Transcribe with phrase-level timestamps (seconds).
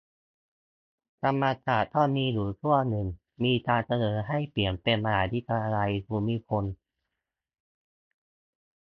[1.21, 3.07] ธรรมศาสตร์ก็มีอยู่ช่วงนึง
[3.43, 6.63] มีการเสนอให้เปลี่ยนเป็น "มหาวิทยาลัยภูมิพล"